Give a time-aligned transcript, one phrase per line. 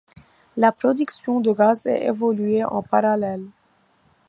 [0.57, 3.45] La production de gaz a évolué en parallèle.